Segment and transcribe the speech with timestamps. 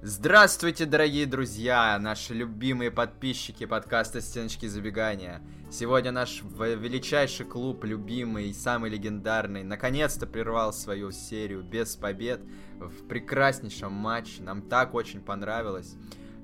[0.00, 5.42] Здравствуйте, дорогие друзья, наши любимые подписчики подкаста «Стеночки забегания».
[5.72, 12.40] Сегодня наш величайший клуб, любимый, самый легендарный, наконец-то прервал свою серию без побед
[12.78, 14.40] в прекраснейшем матче.
[14.40, 15.96] Нам так очень понравилось.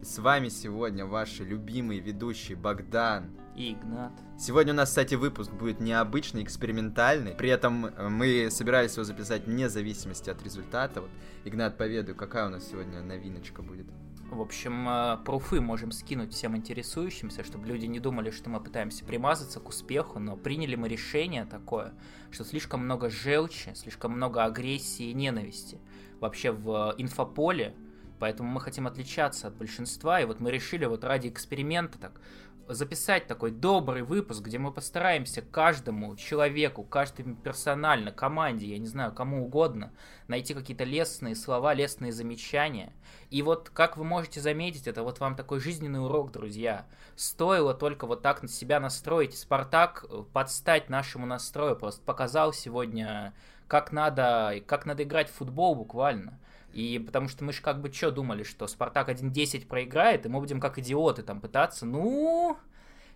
[0.05, 4.13] С вами сегодня ваши любимые ведущие Богдан и Игнат.
[4.39, 7.33] Сегодня у нас, кстати, выпуск будет необычный, экспериментальный.
[7.33, 11.01] При этом э, мы собирались его записать вне зависимости от результата.
[11.01, 11.09] Вот,
[11.47, 13.87] Игнат, поведай, какая у нас сегодня новиночка будет?
[14.31, 19.07] В общем, э, пруфы можем скинуть всем интересующимся, чтобы люди не думали, что мы пытаемся
[19.07, 21.95] примазаться к успеху, но приняли мы решение такое,
[22.31, 25.79] что слишком много желчи, слишком много агрессии и ненависти
[26.21, 27.75] вообще в инфополе,
[28.19, 32.21] поэтому мы хотим отличаться от большинства, и вот мы решили вот ради эксперимента так
[32.69, 39.13] записать такой добрый выпуск, где мы постараемся каждому человеку, каждому персонально, команде, я не знаю,
[39.13, 39.93] кому угодно,
[40.29, 42.93] найти какие-то лестные слова, лестные замечания.
[43.31, 46.87] И вот, как вы можете заметить, это вот вам такой жизненный урок, друзья.
[47.17, 49.37] Стоило только вот так на себя настроить.
[49.37, 53.35] Спартак э, подстать нашему настрою просто показал сегодня,
[53.67, 56.39] как надо, как надо играть в футбол буквально.
[56.75, 60.41] И потому что мы же как бы что думали, что Спартак 1-10 проиграет, и мы
[60.41, 62.59] будем как идиоты там пытаться, ну,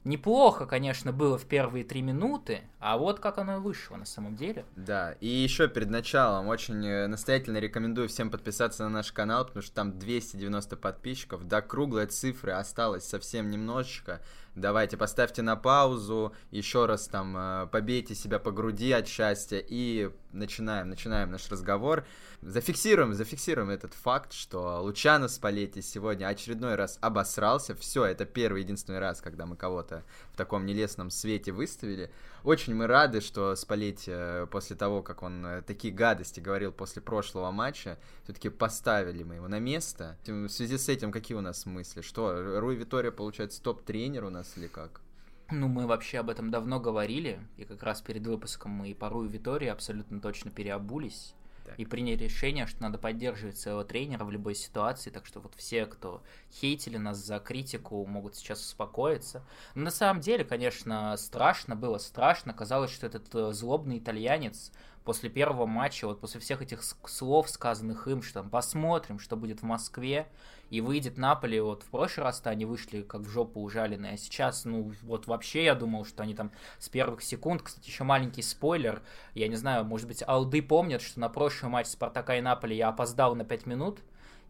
[0.04, 4.64] неплохо, конечно, было в первые три минуты, а вот как оно вышло на самом деле.
[4.76, 9.62] Да, и еще перед началом очень э, настоятельно рекомендую всем подписаться на наш канал, потому
[9.62, 14.20] что там 290 подписчиков, до круглой цифры осталось совсем немножечко.
[14.58, 20.10] Давайте поставьте на паузу, еще раз там э, побейте себя по груди от счастья и
[20.32, 22.04] начинаем, начинаем наш разговор.
[22.42, 27.76] Зафиксируем, зафиксируем этот факт, что Лучано Спалетти сегодня очередной раз обосрался.
[27.76, 32.10] Все, это первый единственный раз, когда мы кого-то в таком нелестном свете выставили.
[32.48, 37.02] Очень мы рады, что Спалетти э, после того, как он э, такие гадости говорил после
[37.02, 40.16] прошлого матча, все-таки поставили мы его на место.
[40.26, 42.00] В связи с этим какие у нас мысли?
[42.00, 45.02] Что, Руи Витория, получается, топ-тренер у нас или как?
[45.50, 49.26] Ну, мы вообще об этом давно говорили, и как раз перед выпуском мы и пору
[49.26, 51.34] и Витории абсолютно точно переобулись.
[51.76, 55.86] И приняли решение, что надо поддерживать своего тренера в любой ситуации, так что вот все,
[55.86, 59.44] кто хейтили нас за критику, могут сейчас успокоиться.
[59.74, 62.52] Но на самом деле, конечно, страшно было, страшно.
[62.52, 64.72] Казалось, что этот э, злобный итальянец
[65.08, 69.60] после первого матча, вот после всех этих слов, сказанных им, что там посмотрим, что будет
[69.60, 70.26] в Москве,
[70.68, 74.66] и выйдет Наполи, вот в прошлый раз-то они вышли как в жопу ужаленные, а сейчас,
[74.66, 79.00] ну, вот вообще я думал, что они там с первых секунд, кстати, еще маленький спойлер,
[79.32, 82.88] я не знаю, может быть, Алды помнят, что на прошлый матч Спартака и Наполи я
[82.88, 84.00] опоздал на 5 минут,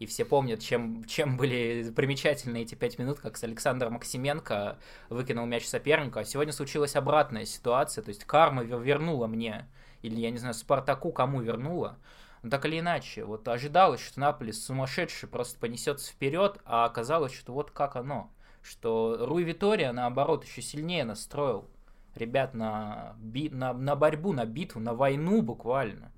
[0.01, 4.77] и все помнят, чем, чем были примечательны эти пять минут, как с Александром Максименко
[5.09, 9.69] выкинул мяч сопернику, а сегодня случилась обратная ситуация, то есть карма вернула мне
[10.03, 11.99] или, я не знаю, Спартаку кому вернула.
[12.43, 17.53] Но так или иначе, вот ожидалось, что Наполи сумасшедший просто понесется вперед, а оказалось, что
[17.53, 18.31] вот как оно.
[18.63, 21.69] Что Руй Витория, наоборот, еще сильнее настроил
[22.15, 26.13] ребят на, би, на, на борьбу, на битву, на войну буквально.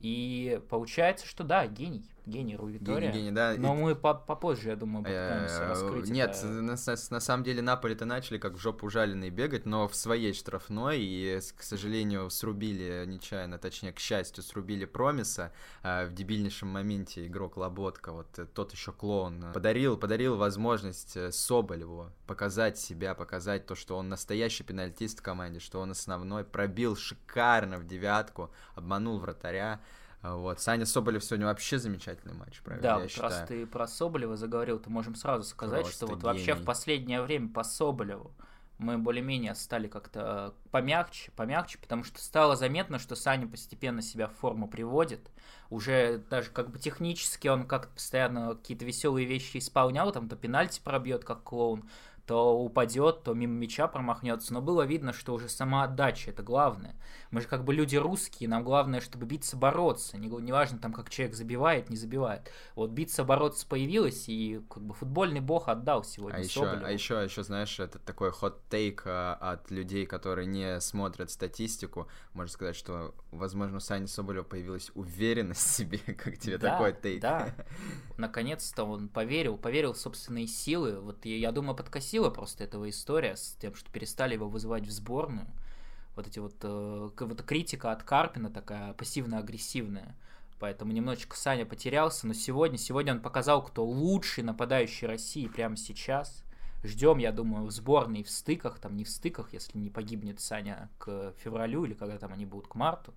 [0.00, 3.08] И получается, что да, гений гений Ру Витория.
[3.10, 3.54] Гений, гений, да.
[3.56, 3.78] Но и...
[3.78, 6.46] мы попозже, я думаю, попытаемся э, раскрыть Нет, это...
[6.46, 11.00] на, на самом деле Наполи-то начали как в жопу ужаленные бегать, но в своей штрафной,
[11.00, 15.52] и, к сожалению, срубили нечаянно, точнее, к счастью, срубили Промиса
[15.82, 22.10] а в дебильнейшем моменте игрок Лоботка, вот э, тот еще клоун, подарил, подарил возможность Соболеву
[22.26, 27.78] показать себя, показать то, что он настоящий пенальтист в команде, что он основной, пробил шикарно
[27.78, 29.80] в девятку, обманул вратаря,
[30.24, 30.60] вот.
[30.60, 34.90] Саня Соболев сегодня вообще замечательный матч провел, Да, вот раз ты про Соболева заговорил, то
[34.90, 36.32] можем сразу сказать, Просто что вот гений.
[36.32, 38.32] вообще в последнее время по Соболеву
[38.78, 44.32] мы более-менее стали как-то помягче, помягче, потому что стало заметно, что Саня постепенно себя в
[44.32, 45.30] форму приводит.
[45.70, 50.80] Уже даже как бы технически он как-то постоянно какие-то веселые вещи исполнял, там то пенальти
[50.82, 51.88] пробьет как клоун,
[52.26, 54.52] то упадет, то мимо мяча промахнется.
[54.52, 56.96] Но было видно, что уже сама отдача это главное.
[57.30, 60.16] Мы же как бы люди русские, нам главное, чтобы биться, бороться.
[60.16, 62.50] Не, не важно там, как человек забивает, не забивает.
[62.74, 67.18] Вот биться, бороться появилось, и как бы футбольный бог отдал сегодня а еще, а еще,
[67.18, 72.08] а еще, знаешь, это такой хот-тейк а, от людей, которые не смотрят статистику.
[72.32, 76.92] Можно сказать, что, возможно, у Сани Соболева появилась уверенность в себе, как тебе да, такой
[76.92, 77.20] тейк.
[77.20, 77.54] Да,
[78.16, 81.00] наконец-то он поверил, поверил в собственные силы.
[81.00, 84.86] Вот я, я думаю, подкосил подкосила просто этого история с тем, что перестали его вызывать
[84.86, 85.46] в сборную.
[86.16, 90.14] Вот эти вот, э, вот критика от Карпина такая пассивно-агрессивная.
[90.60, 96.43] Поэтому немножечко Саня потерялся, но сегодня, сегодня он показал, кто лучший нападающий России прямо сейчас.
[96.84, 100.90] Ждем, я думаю, в сборной в стыках, там не в стыках, если не погибнет Саня
[100.98, 103.14] к февралю или когда там они будут к марту.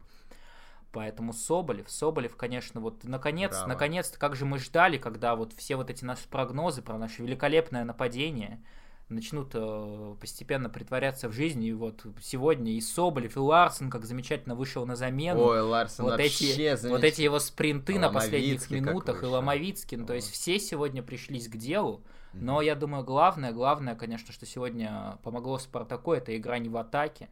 [0.94, 5.90] Поэтому Соболев, Соболев, конечно, вот наконец, наконец-то, как же мы ждали, когда вот все вот
[5.90, 8.64] эти наши прогнозы про наше великолепное нападение
[9.10, 11.63] начнут э, постепенно притворяться в жизнь.
[11.63, 15.42] И вот сегодня и Соболев, и Ларсон как замечательно вышел на замену.
[15.42, 20.06] Ой, Ларсон вот вообще эти, вот эти его спринты на последних минутах, и Ломовицкий, ну,
[20.06, 22.02] то есть все сегодня пришлись к делу.
[22.33, 27.29] Но я думаю, главное, главное, конечно, что сегодня помогло Спартаку, это игра не в атаке,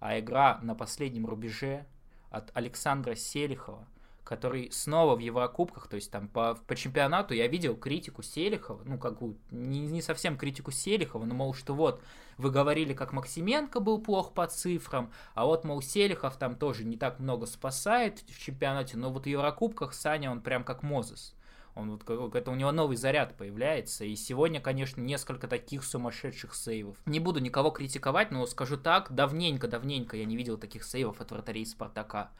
[0.00, 1.86] а игра на последнем рубеже
[2.30, 3.86] от Александра Селихова,
[4.24, 8.98] который снова в Еврокубках, то есть там по, по чемпионату я видел критику Селихова, ну,
[8.98, 12.02] как бы, не, не совсем критику Селихова, но, мол, что вот,
[12.36, 16.96] вы говорили, как Максименко был плох по цифрам, а вот, мол, Селихов там тоже не
[16.96, 21.34] так много спасает в чемпионате, но вот в Еврокубках Саня, он прям как Мозес.
[21.78, 24.04] Он вот это у него новый заряд появляется.
[24.04, 26.96] И сегодня, конечно, несколько таких сумасшедших сейвов.
[27.06, 31.64] Не буду никого критиковать, но скажу так, давненько-давненько я не видел таких сейвов от вратарей
[31.64, 32.30] Спартака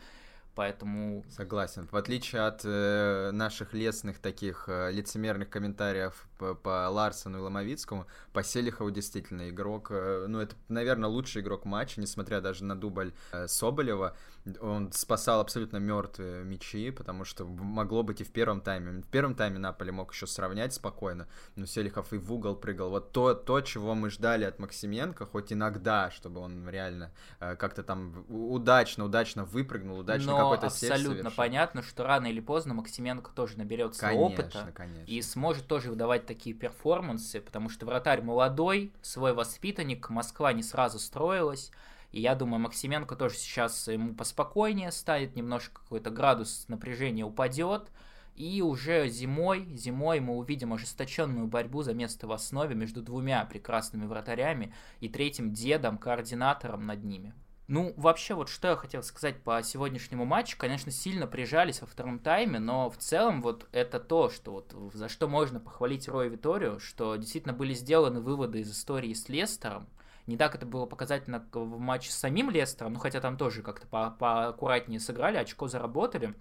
[0.59, 1.25] поэтому...
[1.31, 1.87] Согласен.
[1.87, 8.09] В отличие от э, наших лесных таких э, лицемерных комментариев по, по Ларсону и Ломовицкому,
[8.33, 13.13] по Селихову действительно игрок, э, ну это, наверное, лучший игрок матча, несмотря даже на дубль
[13.31, 14.17] э, Соболева.
[14.61, 19.03] Он спасал абсолютно мертвые мячи, потому что могло быть и в первом тайме.
[19.03, 22.91] В первом тайме Наполе мог еще сравнять спокойно, но Селихов и в угол прыгал.
[22.91, 27.83] Вот то, то чего мы ждали от Максименко, хоть иногда, чтобы он реально э, как-то
[27.83, 33.59] там удачно, удачно выпрыгнул, удачно но какой-то абсолютно понятно, что рано или поздно Максименко тоже
[33.59, 35.05] наберется конечно, опыта конечно.
[35.05, 40.99] и сможет тоже выдавать такие перформансы, потому что вратарь молодой, свой воспитанник, Москва не сразу
[40.99, 41.71] строилась.
[42.11, 47.91] И я думаю, Максименко тоже сейчас ему поспокойнее станет, немножко какой-то градус напряжения упадет.
[48.35, 54.07] И уже зимой, зимой мы увидим ожесточенную борьбу за место в основе между двумя прекрасными
[54.07, 57.35] вратарями и третьим дедом, координатором над ними.
[57.69, 60.57] Ну, вообще, вот что я хотел сказать по сегодняшнему матчу.
[60.57, 65.11] Конечно, сильно прижались во втором тайме, но в целом вот это то, что вот за
[65.11, 69.87] что можно похвалить Роя Виторию, что действительно были сделаны выводы из истории с Лестером.
[70.29, 73.87] Не так это было показательно в матче с самим Лестером, ну хотя там тоже как-то
[73.87, 76.35] по поаккуратнее сыграли, очко заработали.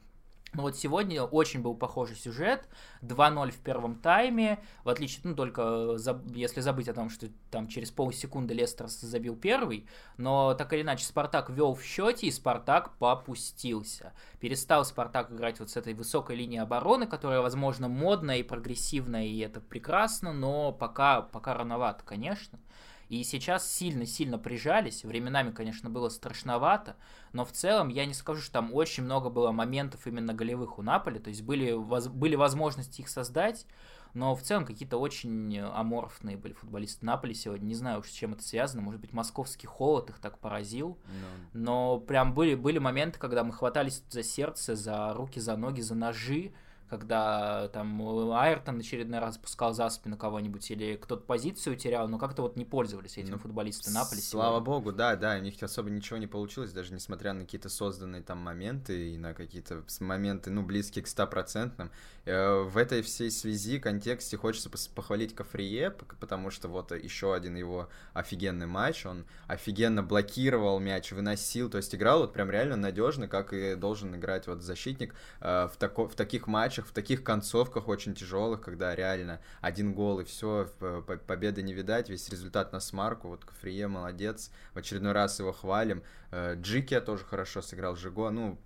[0.54, 2.68] Ну вот сегодня очень был похожий сюжет.
[3.02, 4.60] 2-0 в первом тайме.
[4.84, 5.98] В отличие, ну, только
[6.34, 9.88] если забыть о том, что там через полсекунды Лестер забил первый.
[10.18, 14.14] Но так или иначе, Спартак вел в счете, и Спартак попустился.
[14.40, 19.40] Перестал Спартак играть вот с этой высокой линии обороны, которая, возможно, модная и прогрессивная, и
[19.40, 22.60] это прекрасно, но пока, пока рановато, конечно.
[23.10, 25.04] И сейчас сильно-сильно прижались.
[25.04, 26.98] Временами, конечно, было страшновато.
[27.32, 30.82] Но в целом я не скажу, что там очень много было моментов именно голевых у
[30.82, 31.20] Наполи.
[31.20, 33.66] То есть были, воз, были возможности их создать.
[34.14, 37.68] Но в целом какие-то очень аморфные были футболисты Наполи сегодня.
[37.68, 38.82] Не знаю уж с чем это связано.
[38.82, 40.98] Может быть, московский холод их так поразил.
[41.06, 41.28] No.
[41.54, 41.64] Ну.
[41.64, 45.96] Но прям были, были моменты, когда мы хватались за сердце, за руки, за ноги, за
[45.96, 46.54] ножи
[46.90, 48.02] когда там
[48.32, 52.66] Айртон очередной раз пускал за спину кого-нибудь или кто-то позицию терял, но как-то вот не
[52.66, 54.22] пользовались этим ну, футболисты Наполи.
[54.22, 58.22] Слава богу, да, да, у них особо ничего не получилось, даже несмотря на какие-то созданные
[58.22, 61.92] там моменты и на какие-то моменты, ну, близкие к стопроцентным.
[62.26, 67.90] Э, в этой всей связи, контексте хочется похвалить Кафрие, потому что вот еще один его
[68.14, 73.54] офигенный матч, он офигенно блокировал мяч, выносил, то есть играл вот прям реально надежно, как
[73.54, 78.14] и должен играть вот защитник э, в, тако, в таких матчах, в таких концовках очень
[78.14, 80.70] тяжелых, когда реально один гол и все,
[81.26, 86.04] победы не видать, весь результат на смарку, вот Кафрие молодец, в очередной раз его хвалим,
[86.32, 88.58] э, Джикия тоже хорошо сыграл, Жиго, ну,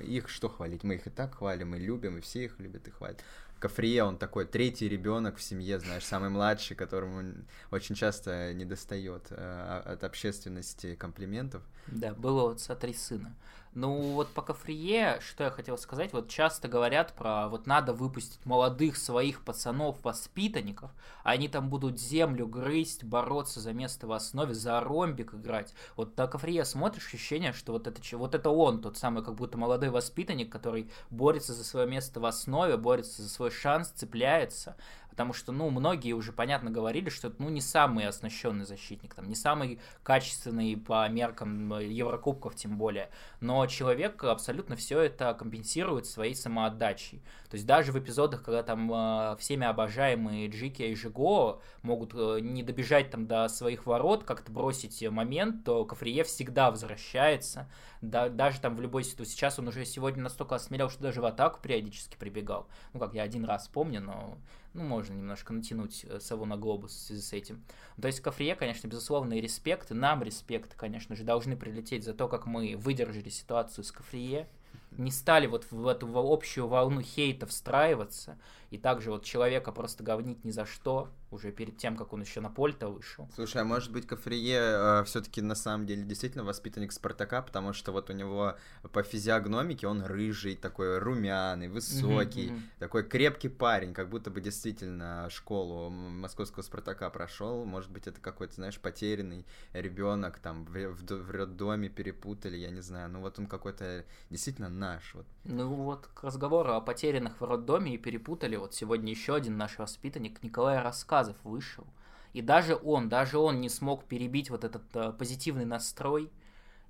[0.00, 0.84] их что хвалить?
[0.84, 3.22] Мы их и так хвалим, и любим, и все их любят и хвалят.
[3.58, 7.34] Кафрие, он такой третий ребенок в семье, знаешь, самый младший, которому
[7.72, 11.62] очень часто не достает э, от общественности комплиментов.
[11.88, 13.34] Да, было вот «Сотри сына».
[13.74, 18.44] Ну, вот по Кафрие, что я хотел сказать, вот часто говорят про, вот надо выпустить
[18.44, 20.90] молодых своих пацанов, воспитанников,
[21.22, 25.74] а они там будут землю грызть, бороться за место в основе, за ромбик играть.
[25.96, 29.58] Вот на Кафрие смотришь, ощущение, что вот это, вот это он, тот самый как будто
[29.58, 34.76] молодой воспитанник, который борется за свое место в основе, борется за свой шанс, цепляется
[35.18, 39.28] потому что, ну, многие уже понятно говорили, что это, ну, не самый оснащенный защитник, там,
[39.28, 43.10] не самый качественный по меркам э, Еврокубков тем более,
[43.40, 47.20] но человек абсолютно все это компенсирует своей самоотдачей.
[47.50, 52.38] То есть даже в эпизодах, когда там э, всеми обожаемые Джики и Жиго могут э,
[52.40, 57.68] не добежать там до своих ворот, как-то бросить момент, то Кафрие всегда возвращается,
[58.02, 59.32] да, даже там в любой ситуации.
[59.32, 62.68] Сейчас он уже сегодня настолько осмелел, что даже в атаку периодически прибегал.
[62.92, 64.38] Ну, как я один раз помню, но
[64.74, 67.62] ну, можно немножко натянуть э, сову на глобус в связи с этим.
[68.00, 72.28] То есть Кафрие, конечно, безусловно, и респект, нам респект, конечно же, должны прилететь за то,
[72.28, 74.48] как мы выдержали ситуацию с Кафрие.
[74.92, 78.38] не стали вот в эту общую волну хейта встраиваться,
[78.70, 82.40] и также вот человека просто говнить ни за что, уже перед тем, как он еще
[82.40, 83.28] на поле-то вышел.
[83.34, 87.92] Слушай, а может быть Кафрие э, все-таки на самом деле действительно воспитанник Спартака, потому что
[87.92, 88.56] вот у него
[88.92, 95.28] по физиогномике он рыжий, такой румяный, высокий, mm-hmm, такой крепкий парень, как будто бы действительно
[95.30, 97.64] школу московского Спартака прошел.
[97.64, 102.80] Может быть, это какой-то, знаешь, потерянный ребенок, там в, в, в роддоме перепутали, я не
[102.80, 103.10] знаю.
[103.10, 105.14] Ну вот он какой-то действительно наш.
[105.14, 105.26] Вот.
[105.44, 108.57] Ну вот к разговору о потерянных в роддоме и перепутали.
[108.58, 111.86] Вот сегодня еще один наш воспитанник Николай Рассказов вышел.
[112.32, 116.30] И даже он, даже он не смог перебить вот этот э, позитивный настрой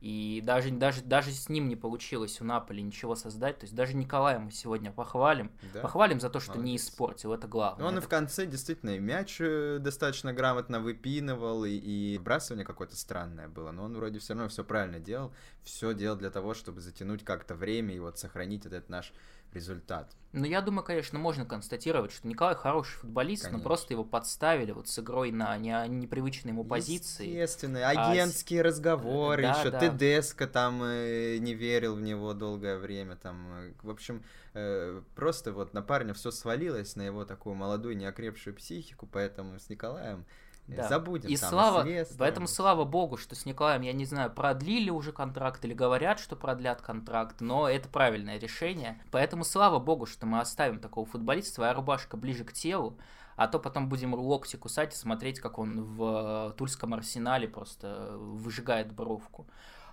[0.00, 3.58] и даже, даже, даже с ним не получилось у Наполи ничего создать.
[3.58, 5.50] То есть даже Николая мы сегодня похвалим.
[5.74, 5.80] Да?
[5.80, 6.66] Похвалим за то, что Молодец.
[6.66, 7.82] не испортил, это главное.
[7.82, 8.04] Ну, он это...
[8.04, 13.48] и в конце действительно и мяч э, достаточно грамотно выпинывал, и, и вбрасывание какое-то странное
[13.48, 13.72] было.
[13.72, 15.32] Но он вроде все равно все правильно делал.
[15.64, 19.12] Все делал для того, чтобы затянуть как-то время и вот сохранить этот наш
[19.52, 20.14] результат.
[20.32, 23.58] Ну, я думаю, конечно, можно констатировать, что Николай хороший футболист, конечно.
[23.58, 27.26] но просто его подставили вот с игрой на не, непривычной ему позиции.
[27.26, 29.80] Естественно, а агентские а, разговоры, да, еще да.
[29.80, 35.52] Тедеско там э, не верил в него долгое время, там, э, в общем, э, просто
[35.52, 40.26] вот на парня все свалилось, на его такую молодую неокрепшую психику, поэтому с Николаем
[40.68, 40.86] да.
[40.86, 41.28] Забудем.
[41.30, 41.86] И там, слава,
[42.18, 46.36] поэтому слава богу, что с Николаем, я не знаю, продлили уже контракт или говорят, что
[46.36, 49.00] продлят контракт, но это правильное решение.
[49.10, 52.98] Поэтому слава богу, что мы оставим такого футболиста, твоя рубашка ближе к телу,
[53.36, 58.92] а то потом будем локти кусать и смотреть, как он в Тульском арсенале просто выжигает
[58.92, 59.46] бровку.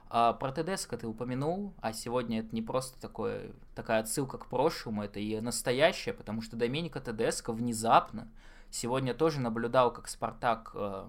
[0.09, 5.03] А про ТДСК ты упомянул, а сегодня это не просто такое, такая отсылка к прошлому,
[5.03, 8.27] это и настоящее, потому что Доменика ТДСК внезапно
[8.75, 11.05] Сегодня тоже наблюдал, как Спартак э,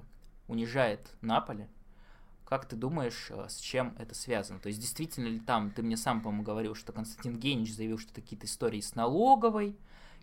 [0.47, 1.69] унижает Наполе.
[2.45, 4.61] Как ты думаешь, э, с чем это связано?
[4.61, 8.15] То есть действительно ли там, ты мне сам, по-моему, говорил, что Константин Генич заявил, что
[8.15, 9.77] какие-то истории с налоговой,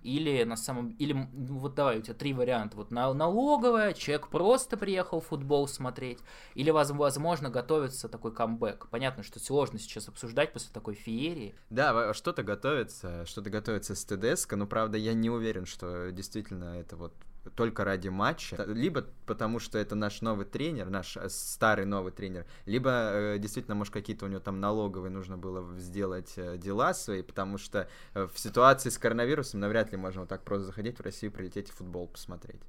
[0.03, 4.27] или на самом или ну, вот давай у тебя три варианта вот на налоговая человек
[4.27, 6.19] просто приехал футбол смотреть
[6.55, 12.43] или возможно готовится такой камбэк понятно что сложно сейчас обсуждать после такой феерии да что-то
[12.43, 17.13] готовится что-то готовится с ТДСК но правда я не уверен что действительно это вот
[17.55, 22.45] только ради матча, либо потому что это наш новый тренер, наш э, старый новый тренер,
[22.65, 27.21] либо э, действительно, может, какие-то у него там налоговые нужно было сделать э, дела свои,
[27.21, 31.31] потому что в ситуации с коронавирусом навряд ли можно вот так просто заходить в Россию,
[31.31, 32.61] прилететь и футбол посмотреть.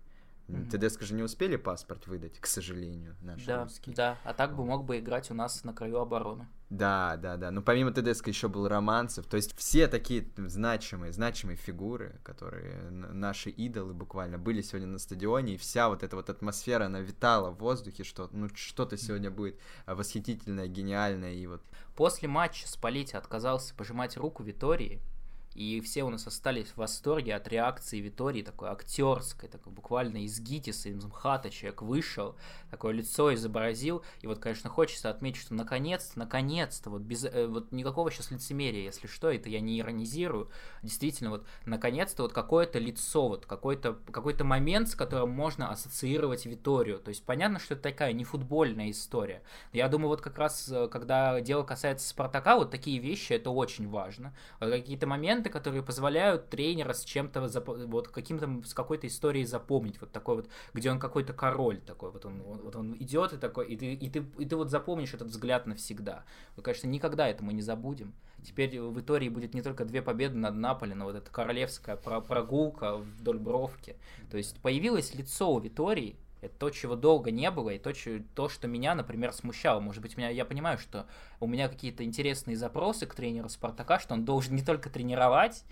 [0.48, 0.88] Mm-hmm.
[0.88, 3.94] ТДСК же не успели паспорт выдать, к сожалению, наши да, русские.
[3.94, 6.46] Да, а так бы мог бы играть у нас на краю обороны.
[6.70, 7.50] Да, да, да.
[7.50, 9.26] Но помимо ТДСК еще был Романцев.
[9.26, 15.54] То есть все такие значимые, значимые фигуры, которые наши идолы буквально были сегодня на стадионе,
[15.54, 19.58] и вся вот эта вот атмосфера, она витала в воздухе, что ну что-то сегодня будет
[19.86, 21.62] восхитительное, гениальное и вот.
[21.94, 25.00] После матча Спалетти отказался пожимать руку Витории,
[25.54, 30.40] и все у нас остались в восторге от реакции Витории, такой актерской, такой буквально из
[30.40, 32.36] ГИТИСа, из МХАТа человек вышел,
[32.70, 37.72] такое лицо изобразил, и вот, конечно, хочется отметить, что наконец-то, наконец-то, вот без, э, вот
[37.72, 40.50] никакого сейчас лицемерия, если что, это я не иронизирую,
[40.82, 46.98] действительно, вот, наконец-то вот какое-то лицо, вот, какой-то какой момент, с которым можно ассоциировать Виторию,
[46.98, 49.42] то есть понятно, что это такая не футбольная история,
[49.72, 53.88] я думаю, вот как раз, э, когда дело касается Спартака, вот такие вещи, это очень
[53.88, 57.40] важно, какие-то моменты, моменты, которые позволяют тренера с чем-то,
[57.86, 62.24] вот каким-то, с какой-то историей запомнить, вот такой вот, где он какой-то король такой, вот
[62.24, 65.28] он, вот он идет и такой, и ты, и ты, и ты вот запомнишь этот
[65.28, 66.24] взгляд навсегда.
[66.56, 68.14] Мы, конечно, никогда это мы не забудем.
[68.42, 72.96] Теперь в Итории будет не только две победы над Наполи, но вот эта королевская прогулка
[72.96, 73.96] вдоль бровки.
[74.30, 78.20] То есть появилось лицо у Витории, это то, чего долго не было, и то, что,
[78.34, 79.80] то, что меня, например, смущало.
[79.80, 81.06] Может быть, меня, я понимаю, что
[81.40, 85.64] у меня какие-то интересные запросы к тренеру Спартака, что он должен не только тренировать,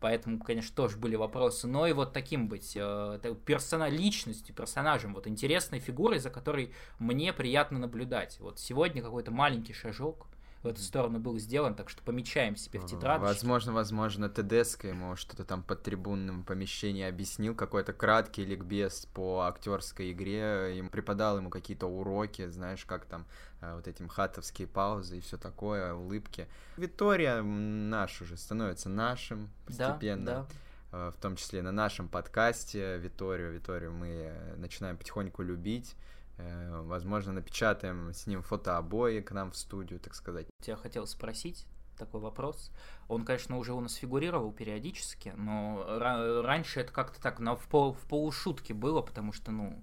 [0.00, 5.26] поэтому, конечно, тоже были вопросы, но и вот таким быть, э, персона, личностью, персонажем, вот
[5.26, 8.38] интересной фигурой, за которой мне приятно наблюдать.
[8.40, 10.26] Вот сегодня какой-то маленький шажок,
[10.62, 13.20] в эту сторону был сделан, так что помечаем себе в тетрадь.
[13.20, 20.12] Возможно, возможно, Тедеско ему что-то там под трибунным помещении объяснил, какой-то краткий ликбез по актерской
[20.12, 23.26] игре, им преподал ему какие-то уроки, знаешь, как там
[23.60, 26.48] э, вот эти хатовские паузы и все такое, улыбки.
[26.76, 30.24] Витория наш уже становится нашим постепенно.
[30.24, 30.46] Да,
[30.92, 33.52] да э, в том числе на нашем подкасте Виторию.
[33.52, 35.96] Виторию мы э, начинаем потихоньку любить.
[36.38, 40.46] Э, возможно, напечатаем с ним фотообои к нам в студию, так сказать.
[40.64, 41.66] Я хотел спросить
[41.96, 42.70] такой вопрос.
[43.08, 47.94] Он, конечно, уже у нас фигурировал периодически, но раньше это как-то так на, в, пол,
[47.94, 49.82] в полушутке было, потому что, ну,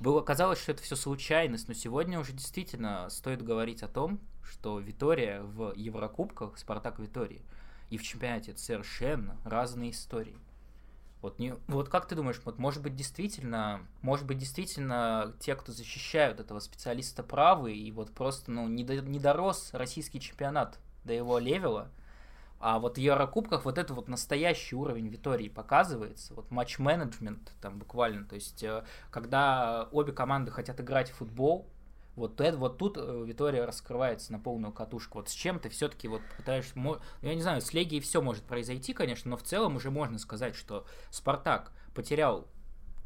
[0.00, 4.78] было казалось, что это все случайность, но сегодня уже действительно стоит говорить о том, что
[4.78, 7.42] Витория в Еврокубках, Спартак Витории,
[7.90, 10.38] и в чемпионате это совершенно разные истории.
[11.22, 15.70] Вот, не, вот как ты думаешь, вот может быть действительно, может быть действительно те, кто
[15.70, 21.12] защищают этого специалиста правы, и вот просто ну, не, до, не дорос российский чемпионат до
[21.12, 21.90] его левела,
[22.58, 28.26] а вот в Еврокубках вот это вот настоящий уровень Витории показывается, вот матч-менеджмент там буквально,
[28.26, 31.66] то есть э, когда обе команды хотят играть в футбол,
[32.16, 35.18] вот, это, вот тут э, Витория раскрывается на полную катушку.
[35.18, 36.74] Вот с чем ты все-таки вот пытаешься...
[37.22, 40.54] Я не знаю, с Легией все может произойти, конечно, но в целом уже можно сказать,
[40.54, 42.48] что Спартак потерял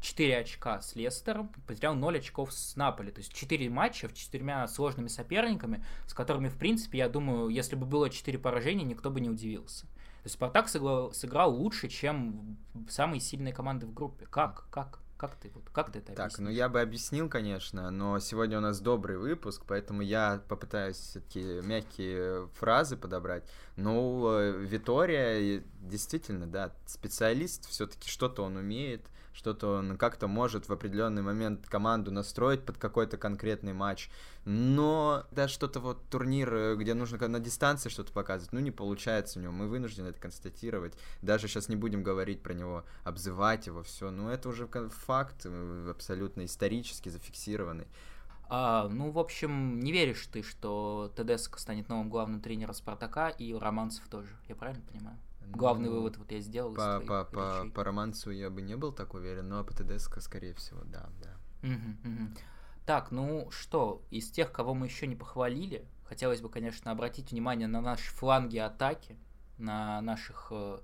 [0.01, 3.11] 4 очка с Лестером, потерял 0 очков с Наполи.
[3.11, 7.75] То есть 4 матча с четырьмя сложными соперниками, с которыми, в принципе, я думаю, если
[7.75, 9.85] бы было 4 поражения, никто бы не удивился.
[9.87, 12.57] То есть Спартак сыграл, сыграл лучше, чем
[12.89, 14.25] самые сильные команды в группе.
[14.25, 14.67] Как?
[14.71, 14.99] Как?
[15.17, 16.45] Как ты, вот, как ты это Так, объяснишь?
[16.45, 21.61] ну я бы объяснил, конечно, но сегодня у нас добрый выпуск, поэтому я попытаюсь все-таки
[21.63, 23.43] мягкие фразы подобрать.
[23.77, 30.73] Ну, э, Витория действительно, да, специалист, все-таки что-то он умеет, что-то он как-то может в
[30.73, 34.09] определенный момент команду настроить под какой-то конкретный матч.
[34.45, 39.39] Но да, что-то вот турнир, э, где нужно на дистанции что-то показывать, ну не получается
[39.39, 39.51] у него.
[39.51, 40.93] Мы вынуждены это констатировать.
[41.21, 44.09] Даже сейчас не будем говорить про него, обзывать его, все.
[44.09, 47.87] Ну это уже факт э, абсолютно исторически зафиксированный.
[48.47, 53.53] А, ну, в общем, не веришь ты, что Тедеско станет новым главным тренером Спартака и
[53.53, 55.17] Романцев тоже, я правильно понимаю?
[55.51, 56.73] Главный ну, вывод вот я сделал.
[56.73, 60.53] По, по, по, по романсу я бы не был так уверен, но по ТДСК, скорее
[60.53, 61.37] всего, да, да.
[61.63, 62.29] Угу, угу.
[62.85, 67.67] Так, ну что, из тех, кого мы еще не похвалили, хотелось бы, конечно, обратить внимание
[67.67, 69.17] на наши фланги атаки,
[69.57, 70.79] на наших, э,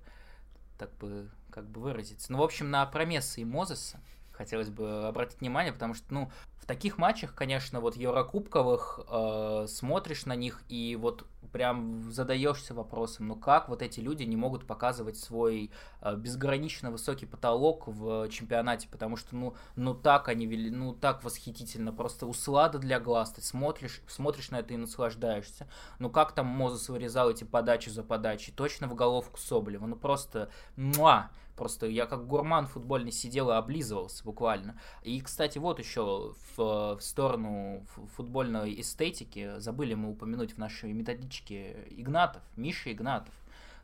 [0.80, 4.00] так бы, как бы выразиться, ну, в общем, на Промеса и Мозеса
[4.42, 6.32] хотелось бы обратить внимание, потому что, ну,
[6.62, 13.28] в таких матчах, конечно, вот Еврокубковых э, смотришь на них и вот прям задаешься вопросом,
[13.28, 15.72] ну как вот эти люди не могут показывать свой
[16.02, 21.24] э, безгранично высокий потолок в чемпионате, потому что, ну, ну так они вели, ну так
[21.24, 25.68] восхитительно, просто услада для глаз, ты смотришь, смотришь на это и наслаждаешься.
[26.00, 30.50] Ну как там Мозес вырезал эти подачи за подачей, точно в головку Соболева, ну просто,
[30.76, 34.80] муа, Просто я как гурман футбольный сидел и облизывался буквально.
[35.04, 41.86] И, кстати, вот еще в, в сторону футбольной эстетики забыли мы упомянуть в нашей методичке
[41.92, 43.36] Игнатов, Миша Игнатов.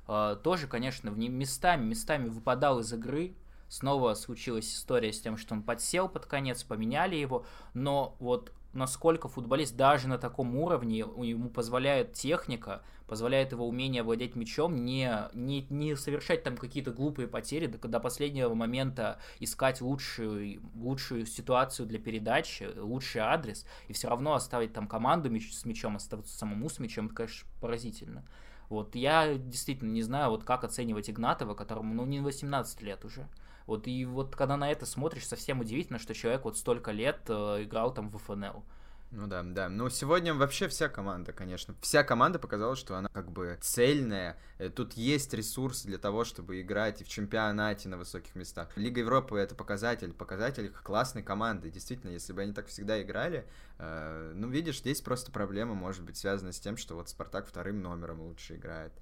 [0.08, 3.36] Uh, тоже, конечно, в местами, местами выпадал из игры,
[3.70, 9.28] Снова случилась история с тем, что он подсел под конец, поменяли его, но вот насколько
[9.28, 15.66] футболист даже на таком уровне ему позволяет техника, позволяет его умение владеть мячом, не, не,
[15.70, 22.00] не совершать там какие-то глупые потери, до, до последнего момента искать лучшую, лучшую ситуацию для
[22.00, 26.80] передачи, лучший адрес, и все равно оставить там команду мяч, с мячом, оставаться самому с
[26.80, 28.24] мячом, это, конечно, поразительно.
[28.70, 33.28] Вот я действительно не знаю, вот как оценивать Игнатова, которому, ну, не 18 лет уже.
[33.68, 37.64] Вот и вот когда на это смотришь, совсем удивительно, что человек вот столько лет э,
[37.64, 38.64] играл там в ФНЛ.
[39.12, 39.70] Ну да, да.
[39.70, 41.76] Ну сегодня вообще вся команда, конечно.
[41.82, 44.38] Вся команда показала, что она как бы цельная.
[44.58, 48.70] Э, тут есть ресурсы для того, чтобы играть и в чемпионате на высоких местах.
[48.76, 51.70] Лига Европы это показатель, показатель классной команды.
[51.70, 53.48] Действительно, если бы они так всегда играли,
[53.80, 57.82] э, ну видишь, здесь просто проблема может быть связана с тем, что вот Спартак вторым
[57.82, 58.94] номером лучше играет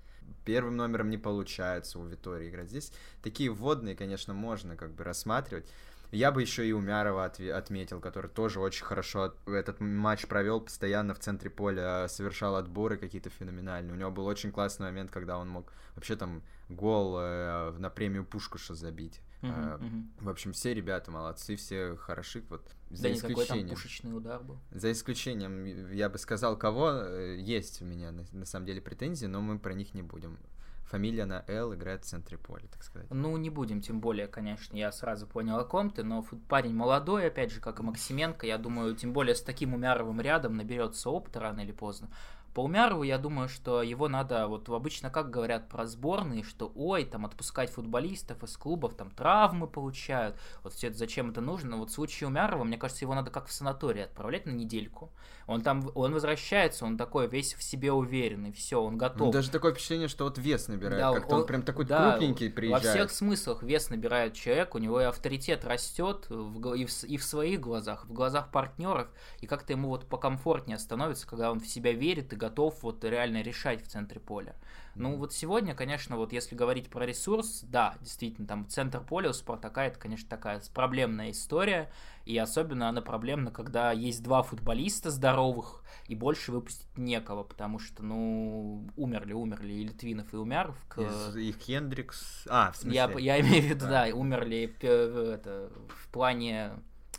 [0.45, 2.69] первым номером не получается у Витории играть.
[2.69, 5.65] Здесь такие вводные, конечно, можно как бы рассматривать.
[6.11, 11.13] Я бы еще и Умярова от, отметил, который тоже очень хорошо этот матч провел, постоянно
[11.13, 13.93] в центре поля совершал отборы какие-то феноменальные.
[13.93, 18.25] У него был очень классный момент, когда он мог вообще там гол э, на премию
[18.25, 19.21] Пушкаша забить.
[19.41, 20.03] Uh-huh, uh-huh.
[20.21, 22.43] В общем, все ребята молодцы, все хороши.
[22.49, 24.57] Вот, за да исключением, там пушечный удар был.
[24.71, 29.27] За исключением, я бы сказал, кого э, есть у меня на, на самом деле претензии,
[29.27, 30.39] но мы про них не будем.
[30.85, 33.07] Фамилия на Л играет в центре поля, так сказать.
[33.09, 37.27] Ну, не будем, тем более, конечно, я сразу понял, о ком ты, но парень молодой,
[37.27, 41.37] опять же, как и Максименко, я думаю, тем более с таким Умяровым рядом наберется опыт
[41.37, 42.09] рано или поздно.
[42.55, 47.03] По Умярову я думаю, что его надо, вот обычно как говорят про сборные, что ой,
[47.03, 51.75] там отпускать футболистов из клубов, там травмы получают, вот все это зачем это нужно.
[51.75, 55.11] Вот в случае Умярова, мне кажется, его надо как в санаторий отправлять на недельку.
[55.47, 59.27] Он там, он возвращается, он такой весь в себе уверенный, все, он готов.
[59.27, 62.11] Ну, даже такое впечатление, что вот вес набирает, да, как-то он, он прям такой да,
[62.11, 62.85] крупненький приезжает.
[62.85, 67.17] Во всех смыслах вес набирает человек, у него и авторитет растет в, и, в, и
[67.17, 69.09] в своих глазах, в глазах партнеров,
[69.41, 73.41] и как-то ему вот покомфортнее становится, когда он в себя верит и готов вот реально
[73.41, 74.55] решать в центре поля.
[74.95, 79.33] Ну вот сегодня, конечно, вот если говорить про ресурс, да, действительно, там центр поля у
[79.33, 81.91] Спартака это, конечно, такая проблемная история,
[82.25, 88.03] и особенно она проблемна, когда есть два футболиста здоровых, и больше выпустить некого, потому что,
[88.03, 90.77] ну, умерли, умерли и Литвинов, и Умяров.
[90.87, 91.01] К...
[91.35, 92.47] И Хендрикс...
[92.49, 92.95] А, в смысле?
[92.95, 96.71] Я, я имею в виду, да, да умерли это, в плане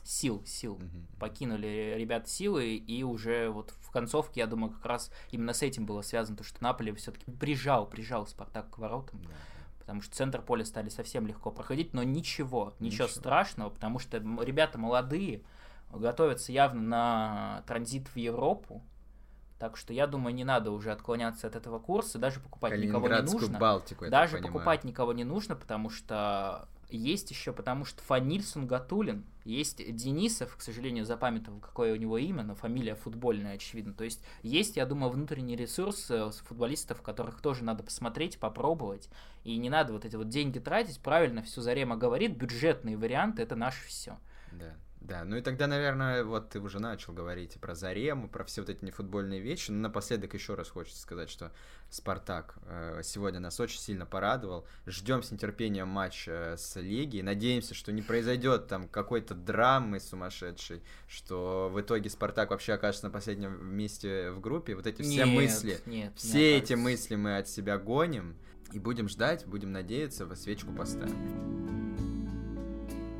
[0.06, 0.74] сил, сил.
[0.74, 1.18] Угу.
[1.18, 5.86] Покинули ребят силы, и уже вот в концовке, я думаю, как раз именно с этим
[5.86, 9.22] было связано, то, что Наполе все-таки прижал, прижал Спартак к воротам.
[9.22, 9.30] Да.
[9.80, 14.18] Потому что центр поля стали совсем легко проходить, но ничего, ничего, ничего страшного, потому что
[14.18, 15.42] ребята молодые,
[15.92, 18.82] готовятся явно на транзит в Европу.
[19.58, 23.22] Так что я думаю, не надо уже отклоняться от этого курса, даже покупать никого не
[23.22, 23.58] нужно.
[23.58, 29.94] Балтику, даже покупать никого не нужно, потому что есть еще, потому что Фанильсон Гатулин, есть
[29.94, 33.92] Денисов, к сожалению, запамятовал, какое у него имя, но фамилия футбольная, очевидно.
[33.92, 39.08] То есть есть, я думаю, внутренний ресурс э, футболистов, которых тоже надо посмотреть, попробовать.
[39.44, 41.00] И не надо вот эти вот деньги тратить.
[41.00, 44.18] Правильно все Зарема говорит, бюджетные варианты это наше все.
[44.52, 44.74] Да.
[45.06, 48.70] Да, ну и тогда, наверное, вот ты уже начал говорить про Зарему, про все вот
[48.70, 49.70] эти нефутбольные вещи.
[49.70, 51.52] Но напоследок еще раз хочется сказать, что
[51.90, 54.66] Спартак э, сегодня нас очень сильно порадовал.
[54.84, 57.22] Ждем с нетерпением матч э, с Лигией.
[57.22, 63.12] Надеемся, что не произойдет там какой-то драмы сумасшедшей, что в итоге Спартак вообще окажется на
[63.12, 64.74] последнем месте в группе.
[64.74, 68.36] Вот эти все нет, мысли, нет, все эти мысли мы от себя гоним.
[68.72, 71.75] И будем ждать, будем надеяться, во свечку поставим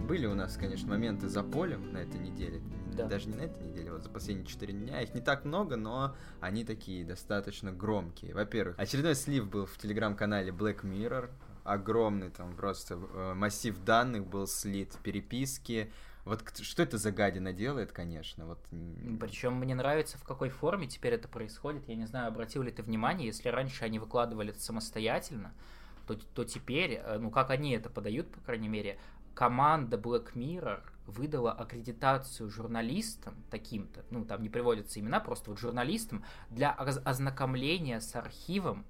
[0.07, 2.63] были у нас, конечно, моменты за полем на этой неделе.
[2.95, 3.07] Да.
[3.07, 5.03] Даже не на этой неделе, вот за последние четыре дня.
[5.03, 8.33] Их не так много, но они такие достаточно громкие.
[8.33, 11.29] Во-первых, очередной слив был в телеграм-канале Black Mirror.
[11.65, 15.93] Огромный там просто э, массив данных был слит, переписки.
[16.25, 18.47] Вот что это за гадина делает, конечно.
[18.47, 18.59] Вот...
[19.21, 21.89] Причем мне нравится, в какой форме теперь это происходит.
[21.89, 25.53] Я не знаю, обратил ли ты внимание, если раньше они выкладывали это самостоятельно,
[26.07, 28.99] то, то теперь, э, ну как они это подают, по крайней мере,
[29.37, 36.25] команда Black Mirror выдала аккредитацию журналистам таким-то, ну там не приводятся имена, просто вот журналистам
[36.51, 38.87] для ознакомления с архивом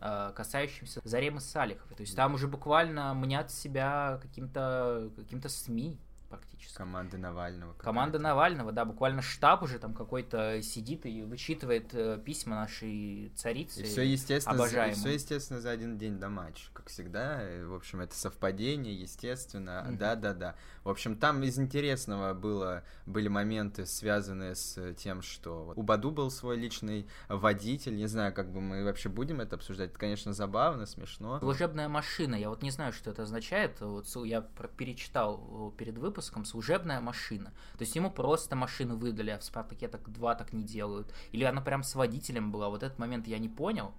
[0.00, 1.96] э, касающимся Заремы Салиховой.
[1.96, 6.57] То есть там уже буквально мнят себя каким-то каким СМИ практически.
[6.74, 7.74] Команды Навального.
[7.74, 13.82] Команда Навального, да, буквально штаб уже там какой-то сидит и вычитывает э, письма нашей царицы.
[13.82, 14.94] И все естественно, обожаемой.
[14.94, 17.40] все естественно за один день до матча, как всегда.
[17.64, 19.86] В общем, это совпадение, естественно.
[19.90, 20.54] Да-да-да.
[20.84, 26.10] В общем, там из интересного было, были моменты, связанные с тем, что вот, у Баду
[26.10, 27.96] был свой личный водитель.
[27.96, 29.90] Не знаю, как бы мы вообще будем это обсуждать.
[29.90, 31.38] Это, конечно, забавно, смешно.
[31.40, 32.34] Служебная машина.
[32.34, 33.80] Я вот не знаю, что это означает.
[33.80, 34.40] Вот я
[34.76, 37.52] перечитал перед выпуском служебная машина.
[37.76, 41.12] То есть ему просто машину выдали, а в Спартаке так два так не делают.
[41.32, 42.68] Или она прям с водителем была.
[42.68, 43.92] Вот этот момент я не понял.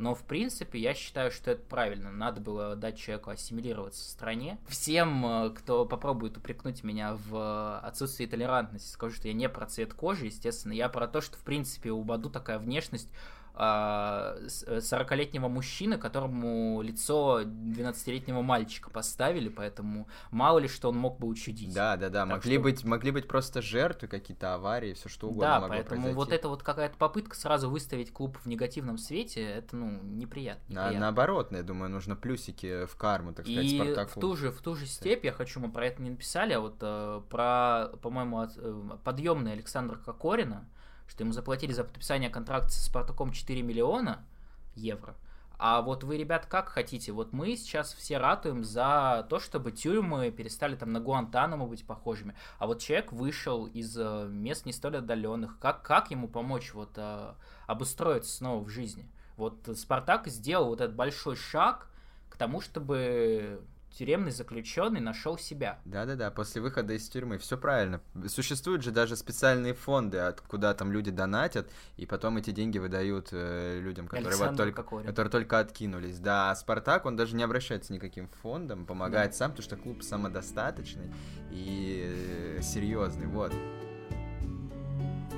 [0.00, 2.10] Но, в принципе, я считаю, что это правильно.
[2.10, 4.58] Надо было дать человеку ассимилироваться в стране.
[4.66, 9.92] Всем, э, кто попробует упрекнуть меня в отсутствии толерантности, скажу, что я не про цвет
[9.92, 10.72] кожи, естественно.
[10.72, 13.10] Я про то, что, в принципе, у Баду такая внешность
[13.60, 21.26] 40-летнего а, мужчины, которому лицо 12-летнего мальчика поставили, поэтому мало ли что он мог бы
[21.28, 21.74] учудить.
[21.74, 22.62] Да, да, да, могли, что...
[22.62, 26.16] быть, могли быть просто жертвы, какие-то аварии, все что угодно Да, поэтому произойти.
[26.16, 30.62] вот это вот какая-то попытка сразу выставить клуб в негативном свете, это, ну, неприятно.
[30.68, 30.92] неприятно.
[30.92, 34.18] На, наоборот, я думаю, нужно плюсики в карму, так сказать, И Спартаку.
[34.18, 36.60] в ту же, в ту же степь, я хочу, мы про это не написали, а
[36.60, 40.66] вот э, про, по-моему, э, подъемный Александра Кокорина,
[41.10, 44.24] что ему заплатили за подписание контракта со Спартаком 4 миллиона
[44.76, 45.16] евро.
[45.58, 47.10] А вот вы, ребят, как хотите?
[47.10, 52.34] Вот мы сейчас все ратуем за то, чтобы тюрьмы перестали там на Гуантанамо быть похожими.
[52.58, 55.58] А вот человек вышел из э, мест не столь отдаленных.
[55.58, 57.34] Как, как ему помочь вот э,
[57.66, 59.10] обустроиться снова в жизни?
[59.36, 61.88] Вот Спартак сделал вот этот большой шаг
[62.30, 63.60] к тому, чтобы
[63.96, 65.78] тюремный заключенный нашел себя.
[65.84, 67.38] Да-да-да, после выхода из тюрьмы.
[67.38, 68.00] Все правильно.
[68.26, 73.80] Существуют же даже специальные фонды, куда там люди донатят, и потом эти деньги выдают э,
[73.80, 76.18] людям, которые вот только, которые только откинулись.
[76.18, 79.36] Да, а Спартак, он даже не обращается никаким фондом, помогает да.
[79.36, 81.12] сам, потому что клуб самодостаточный
[81.50, 83.26] и э, серьезный.
[83.26, 83.52] Вот.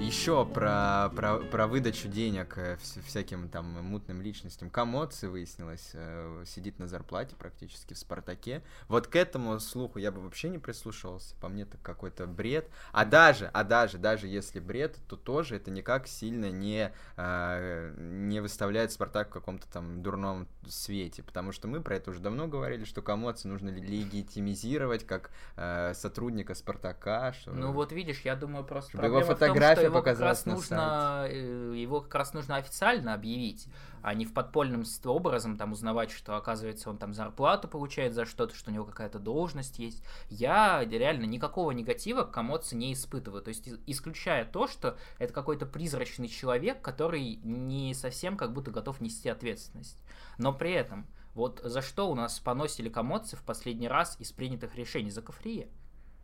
[0.01, 2.77] Еще про, про, про выдачу денег э,
[3.07, 4.69] всяким там мутным личностям.
[4.69, 8.63] Комоци выяснилось, э, сидит на зарплате практически в Спартаке.
[8.89, 11.37] Вот к этому слуху я бы вообще не прислушивался.
[11.37, 12.69] По мне это какой-то бред.
[12.93, 18.41] А даже, а даже, даже если бред, то тоже это никак сильно не, э, не
[18.41, 21.23] выставляет Спартак в каком-то там дурном свете.
[21.23, 25.31] Потому что мы про это уже давно говорили, что Комоци нужно легитимизировать как
[25.95, 27.33] сотрудника Спартака.
[27.35, 27.53] Что...
[27.53, 32.01] Ну вот видишь, я думаю просто чтобы его фотографии его как раз нужно, э, его
[32.01, 33.69] как раз нужно официально объявить,
[34.03, 38.55] а не в подпольном образом там узнавать, что оказывается он там зарплату получает за что-то,
[38.55, 40.03] что у него какая-то должность есть.
[40.29, 43.43] Я реально никакого негатива к Комоце не испытываю.
[43.43, 49.01] То есть исключая то, что это какой-то призрачный человек, который не совсем как будто готов
[49.01, 50.03] нести ответственность.
[50.39, 54.75] Но при этом, вот за что у нас поносили комодцы в последний раз из принятых
[54.75, 55.11] решений?
[55.11, 55.69] За Кафрие.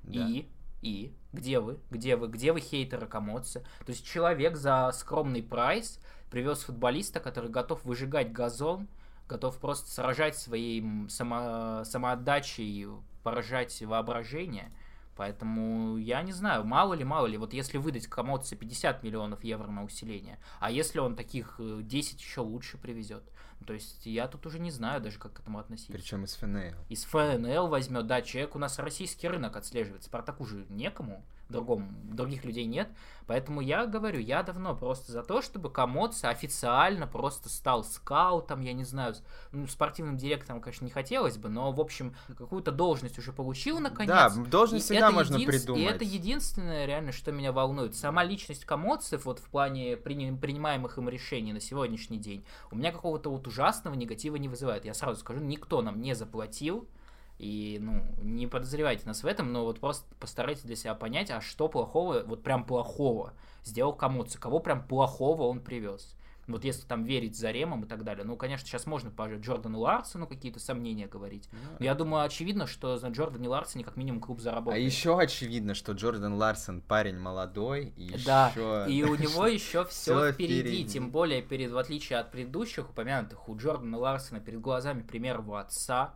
[0.02, 0.26] Да.
[0.26, 0.48] И
[0.82, 1.78] и где вы?
[1.90, 2.28] Где вы?
[2.28, 3.60] Где вы хейтеры комодцы?
[3.84, 8.88] То есть человек за скромный прайс привез футболиста, который готов выжигать газон,
[9.28, 12.86] готов просто сражать своей само, самоотдачей,
[13.22, 14.72] поражать воображение.
[15.18, 19.66] Поэтому я не знаю, мало ли, мало ли, вот если выдать комодце 50 миллионов евро
[19.66, 23.24] на усиление, а если он таких 10 э, еще лучше привезет,
[23.66, 25.92] то есть я тут уже не знаю даже, как к этому относиться.
[25.92, 26.84] Причем из ФНЛ.
[26.88, 30.04] Из ФНЛ возьмет, да, человек у нас российский рынок отслеживает.
[30.04, 32.88] Спартаку же некому, другому, других людей нет.
[33.26, 38.72] Поэтому я говорю, я давно просто за то, чтобы Комоца официально просто стал скаутом, я
[38.72, 39.14] не знаю,
[39.52, 44.08] ну, спортивным директором, конечно, не хотелось бы, но, в общем, какую-то должность уже получил, наконец.
[44.08, 45.46] Да, должность и всегда можно един...
[45.46, 45.82] придумать.
[45.82, 47.94] И это единственное, реально, что меня волнует.
[47.94, 53.30] Сама личность Комоцев, вот в плане принимаемых им решений на сегодняшний день, у меня какого-то
[53.30, 54.86] вот ужасного негатива не вызывает.
[54.86, 56.88] Я сразу скажу, никто нам не заплатил,
[57.38, 61.40] и, ну, не подозревайте нас в этом, но вот просто постарайтесь для себя понять, а
[61.40, 63.32] что плохого, вот прям плохого
[63.64, 66.14] сделал Камуци, кого прям плохого он привез.
[66.48, 68.24] Вот если там верить за Ремом и так далее.
[68.24, 71.48] Ну, конечно, сейчас можно по Джордану Ларсону какие-то сомнения говорить.
[71.78, 74.82] Но я думаю, очевидно, что за Джордане Ларсоне как минимум клуб заработает.
[74.82, 77.92] А еще очевидно, что Джордан Ларсон парень молодой.
[77.98, 78.86] И да, еще...
[78.90, 80.86] и у него еще все впереди.
[80.86, 85.56] Тем более, перед, в отличие от предыдущих упомянутых, у Джордана Ларсона перед глазами пример его
[85.56, 86.14] отца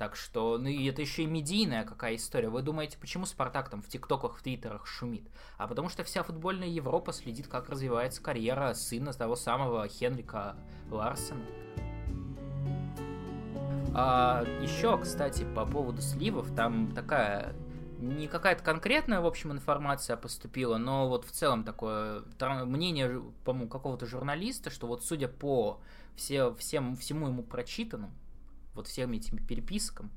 [0.00, 2.48] так что, ну и это еще и медийная какая история.
[2.48, 5.28] Вы думаете, почему Спартак там в ТикТоках, в Твиттерах шумит?
[5.58, 10.56] А потому что вся футбольная Европа следит, как развивается карьера сына того самого Хенрика
[10.90, 11.44] Ларсена.
[13.94, 17.54] А еще, кстати, по поводу сливов, там такая
[17.98, 22.22] не какая-то конкретная, в общем, информация поступила, но вот в целом такое
[22.64, 25.82] мнение, по-моему, какого-то журналиста, что вот судя по
[26.16, 28.14] все, всем, всему ему прочитанному,
[28.74, 30.10] вот всем этим перепискам,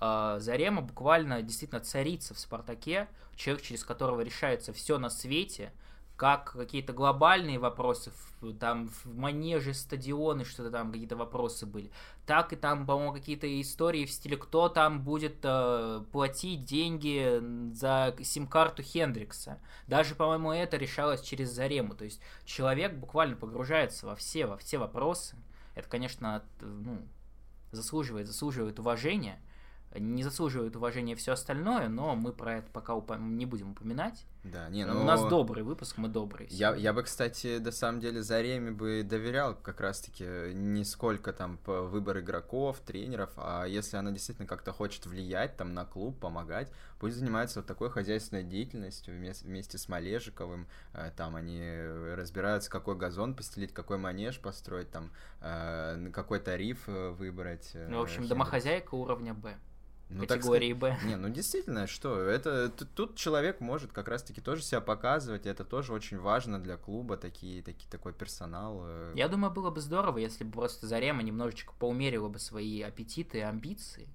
[0.00, 5.72] э, Зарема буквально действительно царица в Спартаке, человек, через которого решается все на свете,
[6.16, 8.10] как какие-то глобальные вопросы,
[8.58, 11.90] там в манеже стадионы что-то там какие-то вопросы были,
[12.24, 17.40] так и там, по-моему, какие-то истории в стиле, кто там будет э, платить деньги
[17.74, 19.60] за сим-карту Хендрикса.
[19.86, 21.94] Даже, по-моему, это решалось через Зарему.
[21.94, 25.36] То есть человек буквально погружается во все, во все вопросы.
[25.74, 27.02] Это, конечно, ну,
[27.76, 29.38] заслуживает, заслуживает уважения.
[29.94, 34.26] Не заслуживает уважения все остальное, но мы про это пока упом- не будем упоминать.
[34.52, 35.00] Да, не, ну...
[35.00, 36.48] У нас добрый выпуск, мы добрые.
[36.50, 41.58] Я, я бы, кстати, на самом деле Зареме бы доверял как раз-таки не сколько там
[41.58, 46.70] по выбор игроков, тренеров, а если она действительно как-то хочет влиять там на клуб, помогать,
[47.00, 51.60] пусть занимается вот такой хозяйственной деятельностью вместе, вместе с Малежиковым, э, там они
[52.14, 57.72] разбираются, какой газон постелить, какой манеж построить, там э, какой тариф э, выбрать.
[57.74, 59.56] Ну, в общем, домохозяйка уровня Б
[60.08, 60.96] ну, категории Б.
[61.04, 65.92] Не, ну действительно, что, это тут человек может как раз-таки тоже себя показывать, это тоже
[65.92, 68.82] очень важно для клуба, такие, такие, такой персонал.
[68.84, 69.12] Э.
[69.16, 73.42] Я думаю, было бы здорово, если бы просто Зарема немножечко поумерила бы свои аппетиты и
[73.42, 74.08] амбиции,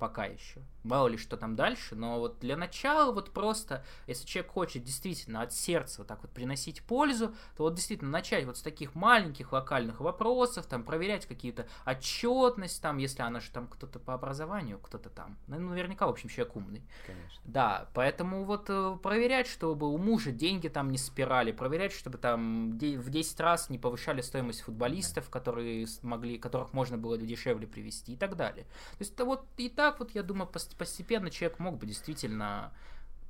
[0.00, 0.60] пока еще.
[0.82, 5.42] Мало ли что там дальше, но вот для начала вот просто, если человек хочет действительно
[5.42, 9.52] от сердца вот так вот приносить пользу, то вот действительно начать вот с таких маленьких
[9.52, 15.10] локальных вопросов, там проверять какие-то отчетность, там, если она же там кто-то по образованию, кто-то
[15.10, 16.82] там, ну, наверняка, в общем, человек умный.
[17.06, 17.40] Конечно.
[17.44, 22.72] Да, поэтому вот э, проверять, чтобы у мужа деньги там не спирали, проверять, чтобы там
[22.78, 28.16] в 10 раз не повышали стоимость футболистов, которые могли, которых можно было дешевле привести и
[28.16, 28.64] так далее.
[28.64, 32.72] То есть это вот и так вот, я думаю, постепенно человек мог бы действительно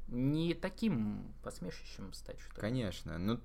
[0.08, 2.60] не таким посмешищем стать, что ли.
[2.60, 3.16] Конечно.
[3.18, 3.38] Ну,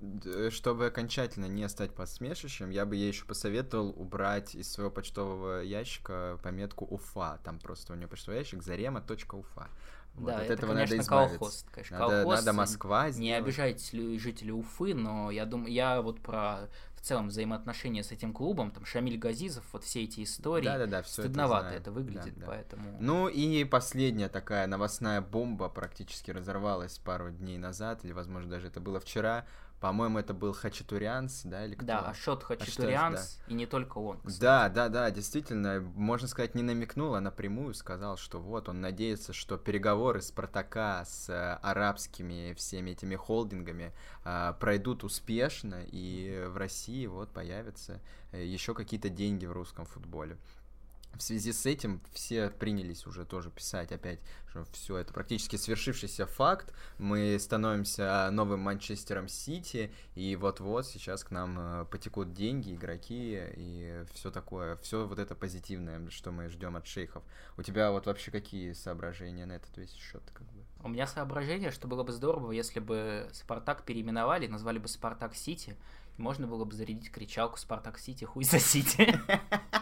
[0.50, 6.38] чтобы окончательно не стать посмешищем, я бы ей еще посоветовал убрать из своего почтового ящика
[6.42, 7.38] пометку Уфа.
[7.44, 9.68] Там просто у нее почтовый ящик зарема.уфа.
[10.14, 11.66] Вот, да, от это, этого конечно, надо колхоз.
[11.70, 12.38] Конечно, надо, колхоз.
[12.40, 13.22] Надо Москва сделать.
[13.22, 16.68] Не обижайте жителей Уфы, но я думаю, я вот про
[17.06, 21.02] целом взаимоотношения с этим клубом, там Шамиль Газизов, вот все эти истории, да, да, да,
[21.02, 22.46] все стыдновато это, это выглядит, да, да.
[22.46, 22.96] поэтому...
[23.00, 28.80] Ну и последняя такая новостная бомба практически разорвалась пару дней назад, или, возможно, даже это
[28.80, 29.46] было вчера,
[29.80, 31.86] по-моему, это был Хачатурянс, да, или кто?
[31.86, 33.52] Да, Ашот Хачатурянс, да.
[33.52, 34.40] и не только он, кстати.
[34.40, 39.32] Да, да, да, действительно, можно сказать, не намекнул, а напрямую сказал, что вот, он надеется,
[39.32, 43.92] что переговоры Спартака с э, арабскими всеми этими холдингами
[44.24, 48.00] э, пройдут успешно, и в России вот появятся
[48.32, 50.38] э, еще какие-то деньги в русском футболе
[51.18, 56.26] в связи с этим все принялись уже тоже писать опять, что все это практически свершившийся
[56.26, 56.72] факт.
[56.98, 64.04] Мы становимся новым Манчестером Сити, и вот-вот сейчас к нам э, потекут деньги, игроки и
[64.12, 67.22] все такое, все вот это позитивное, что мы ждем от шейхов.
[67.56, 70.22] У тебя вот вообще какие соображения на этот весь счет?
[70.32, 70.60] Как бы?
[70.82, 75.76] У меня соображение, что было бы здорово, если бы Спартак переименовали, назвали бы Спартак Сити,
[76.16, 79.18] можно было бы зарядить кричалку Спартак Сити, хуй за Сити.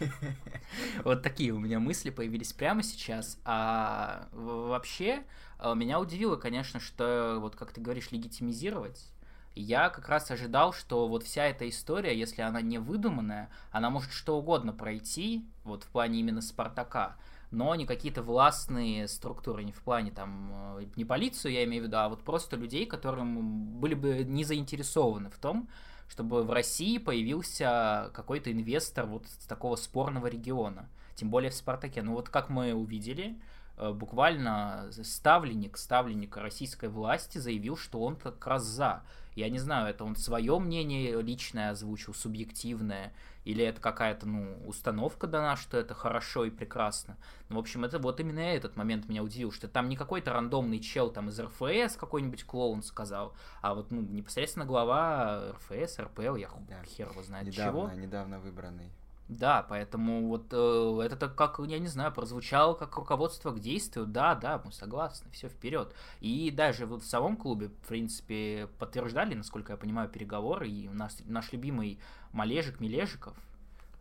[1.04, 3.38] Вот такие у меня мысли появились прямо сейчас.
[3.44, 5.24] А вообще,
[5.58, 9.10] а, меня удивило, конечно, что, вот как ты говоришь, легитимизировать.
[9.54, 14.12] Я как раз ожидал, что вот вся эта история, если она не выдуманная, она может
[14.12, 17.16] что угодно пройти, вот в плане именно Спартака,
[17.50, 21.86] но не какие-то властные структуры, не в плане там, э, не полицию я имею в
[21.86, 25.68] виду, а вот просто людей, которым были бы не заинтересованы в том,
[26.08, 30.88] чтобы в России появился какой-то инвестор вот с такого спорного региона.
[31.14, 32.02] Тем более в «Спартаке».
[32.02, 33.38] Ну вот как мы увидели,
[33.76, 39.02] э, буквально ставленник, ставленник российской власти заявил, что он как раз за.
[39.38, 43.12] Я не знаю, это он свое мнение личное озвучил, субъективное,
[43.44, 47.16] или это какая-то, ну, установка дана, что это хорошо и прекрасно.
[47.48, 50.80] Ну, в общем, это вот именно этот момент меня удивил, что там не какой-то рандомный
[50.80, 56.50] чел там из РФС какой-нибудь клоун сказал, а вот, ну, непосредственно глава РФС, РПЛ, я
[56.68, 56.82] да.
[56.82, 58.00] хер его знает недавно, чего.
[58.00, 58.90] Недавно выбранный.
[59.28, 64.06] Да, поэтому вот э, это как, я не знаю, прозвучало как руководство к действию.
[64.06, 65.94] Да, да, мы согласны, все вперед.
[66.20, 70.68] И даже вот в самом клубе, в принципе, подтверждали, насколько я понимаю, переговоры.
[70.68, 71.98] И у нас наш любимый
[72.32, 73.36] Малежик Милежиков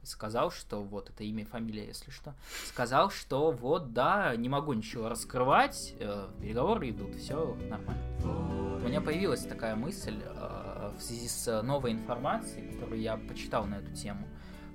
[0.03, 2.33] сказал, что вот это имя и фамилия, если что,
[2.65, 8.01] сказал, что вот да, не могу ничего раскрывать, э, переговоры идут, все нормально.
[8.23, 13.75] У меня появилась такая мысль э, в связи с новой информацией, которую я почитал на
[13.75, 14.25] эту тему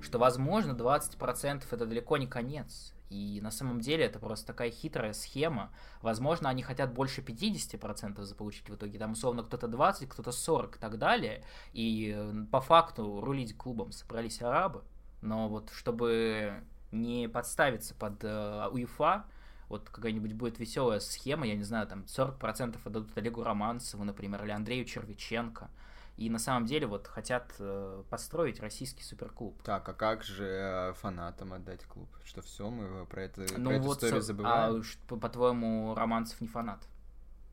[0.03, 2.93] что, возможно, 20% это далеко не конец.
[3.09, 5.71] И на самом деле это просто такая хитрая схема.
[6.01, 8.99] Возможно, они хотят больше 50% заполучить в итоге.
[8.99, 11.43] Там, условно, кто-то 20, кто-то 40 и так далее.
[11.73, 14.83] И по факту рулить клубом собрались арабы.
[15.21, 19.25] Но вот чтобы не подставиться под э, УЕФА,
[19.69, 24.51] вот какая-нибудь будет веселая схема, я не знаю, там 40% отдадут Олегу Романцеву, например, или
[24.51, 25.69] Андрею Червиченко–
[26.15, 29.61] и на самом деле вот хотят э, построить российский суперклуб.
[29.63, 32.07] Так, а как же э, фанатам отдать клуб?
[32.23, 34.83] Что все, мы про, это, ну, про вот эту историю забываем?
[35.09, 36.87] А по-твоему, Романцев не фанат?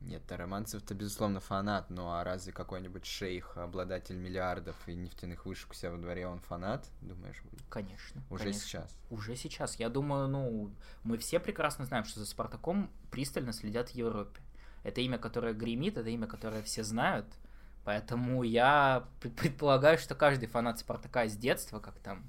[0.02, 5.74] Нет, Романцев-то, безусловно, фанат, ну а разве какой-нибудь шейх, обладатель миллиардов и нефтяных вышек у
[5.74, 7.42] себя во дворе, он фанат, думаешь?
[7.70, 8.22] Конечно.
[8.30, 8.62] Уже конечно.
[8.62, 8.98] сейчас?
[9.10, 9.76] Уже сейчас.
[9.76, 10.70] Я думаю, ну,
[11.02, 14.40] мы все прекрасно знаем, что за Спартаком пристально следят в Европе.
[14.82, 17.26] Это имя, которое гремит, это имя, которое все знают–
[17.84, 22.24] Поэтому я предполагаю, что каждый фанат Спартака с детства, как там,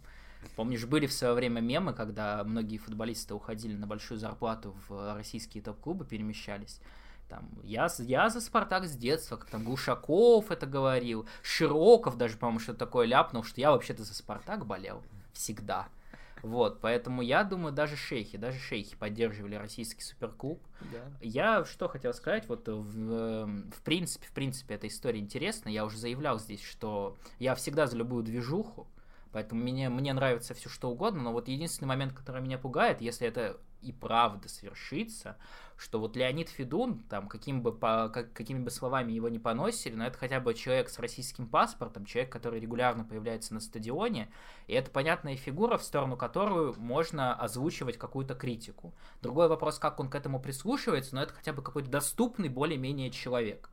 [0.56, 5.62] помнишь, были в свое время мемы, когда многие футболисты уходили на большую зарплату в российские
[5.62, 6.80] топ-клубы, перемещались.
[7.28, 12.60] Там, я, я за Спартак с детства, как там Глушаков это говорил, Широков даже, по-моему,
[12.60, 15.88] что-то такое ляпнул, что я вообще-то за Спартак болел всегда.
[16.44, 20.62] Вот, поэтому я думаю, даже шейхи, даже шейхи поддерживали российский суперклуб.
[20.92, 21.04] Да.
[21.22, 25.70] Я что хотел сказать, вот в, эм, в принципе, в принципе, эта история интересна.
[25.70, 28.88] Я уже заявлял здесь, что я всегда за любую движуху,
[29.32, 33.28] поэтому мне, мне нравится все что угодно, но вот единственный момент, который меня пугает, если
[33.28, 35.38] это и правда свершится,
[35.76, 39.96] что вот Леонид Федун, там, каким бы, по, как, какими бы словами его не поносили,
[39.96, 44.32] но это хотя бы человек с российским паспортом, человек, который регулярно появляется на стадионе,
[44.68, 48.94] и это понятная фигура, в сторону которую можно озвучивать какую-то критику.
[49.24, 53.70] Другой вопрос, как он к этому прислушивается, но это хотя бы какой-то доступный более-менее человек.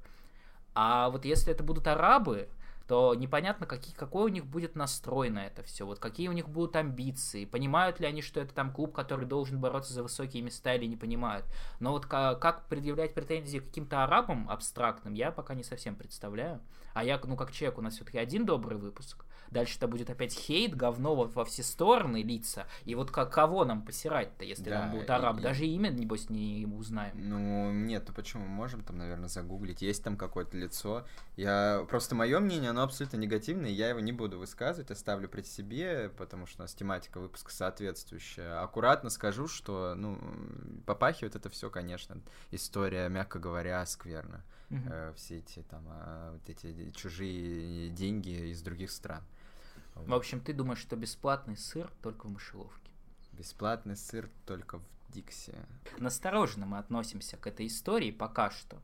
[0.74, 2.48] А вот если это будут арабы,
[2.88, 6.48] то непонятно, какие, какой у них будет настрой на это все, вот какие у них
[6.48, 10.74] будут амбиции, понимают ли они, что это там клуб, который должен бороться за высокие места
[10.74, 11.44] или не понимают.
[11.80, 16.62] Но вот как, предъявлять претензии каким-то арабам абстрактным, я пока не совсем представляю.
[16.94, 19.26] А я, ну как человек, у нас все-таки один добрый выпуск.
[19.50, 22.66] Дальше это будет опять хейт, говно вот во все стороны лица.
[22.84, 25.38] И вот как, кого нам посирать-то, если да, там будет араб?
[25.38, 27.12] И, Даже имя, небось, не узнаем.
[27.16, 28.46] Ну, нет, ну почему?
[28.46, 29.82] Можем там, наверное, загуглить.
[29.82, 31.06] Есть там какое-то лицо.
[31.36, 31.86] Я...
[31.88, 36.46] Просто мое мнение, оно абсолютно негативное, я его не буду высказывать, оставлю при себе, потому
[36.46, 38.60] что у нас тематика выпуска соответствующая.
[38.62, 40.18] Аккуратно скажу, что, ну,
[40.86, 42.20] попахивает это все, конечно,
[42.50, 44.44] история, мягко говоря, скверно.
[44.70, 44.80] Угу.
[44.90, 49.22] Э, все эти там, э, вот эти чужие деньги из других стран.
[50.06, 52.90] В общем, ты думаешь, что бесплатный сыр только в мышеловке?
[53.32, 55.54] Бесплатный сыр только в Дикси.
[55.98, 58.78] Настороженно мы относимся к этой истории пока что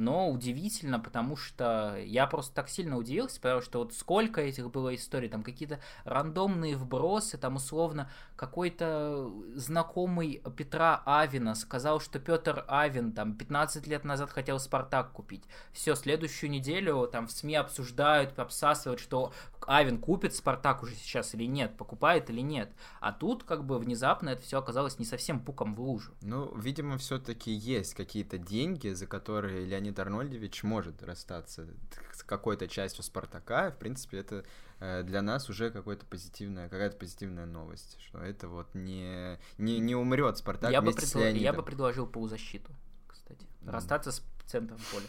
[0.00, 4.94] но удивительно, потому что я просто так сильно удивился, потому что вот сколько этих было
[4.94, 13.12] историй, там какие-то рандомные вбросы, там условно какой-то знакомый Петра Авина сказал, что Петр Авин
[13.12, 15.44] там 15 лет назад хотел Спартак купить.
[15.72, 19.32] Все, следующую неделю там в СМИ обсуждают, обсасывают, что
[19.66, 22.72] Авин купит Спартак уже сейчас или нет, покупает или нет.
[23.00, 26.14] А тут как бы внезапно это все оказалось не совсем пуком в лужу.
[26.22, 31.66] Ну, видимо, все-таки есть какие-то деньги, за которые Леонид Арнольдович может расстаться
[32.12, 33.70] с какой-то частью Спартака.
[33.70, 34.44] В принципе, это
[34.78, 39.94] э, для нас уже какая-то позитивная, какая-то позитивная новость, что это вот не, не, не
[39.94, 41.20] умрет Спартак я вместе бы предло...
[41.20, 41.42] с Леонидом.
[41.42, 42.72] Я бы предложил полузащиту,
[43.06, 43.46] кстати.
[43.62, 43.70] Mm.
[43.70, 45.06] Расстаться с центром поля.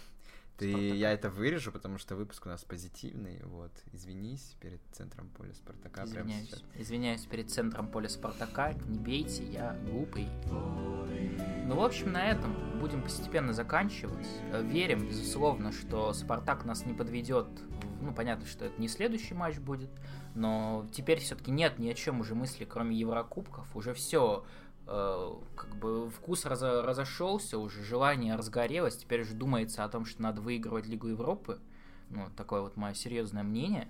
[0.57, 0.95] Ты, Спартака.
[0.95, 3.41] я это вырежу, потому что выпуск у нас позитивный.
[3.43, 6.03] Вот, извинись перед центром поля Спартака.
[6.05, 6.63] Извиняюсь.
[6.75, 8.73] Извиняюсь перед центром поля Спартака.
[8.87, 10.27] Не бейте, я глупый.
[11.65, 14.27] Ну, в общем, на этом будем постепенно заканчивать.
[14.63, 17.47] Верим, безусловно, что Спартак нас не подведет.
[18.01, 19.89] Ну, понятно, что это не следующий матч будет,
[20.33, 23.75] но теперь все-таки нет ни о чем уже мысли, кроме Еврокубков.
[23.75, 24.43] Уже все
[24.85, 30.41] как бы вкус раз, разошелся, уже желание разгорелось, теперь уже думается о том, что надо
[30.41, 31.59] выигрывать Лигу Европы.
[32.09, 33.87] Ну, такое вот мое серьезное мнение.